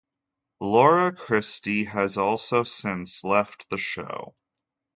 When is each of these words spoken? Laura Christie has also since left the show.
Laura 0.61 1.13
Christie 1.13 1.83
has 1.83 2.17
also 2.17 2.63
since 2.63 3.23
left 3.23 3.69
the 3.69 3.77
show. 3.77 4.33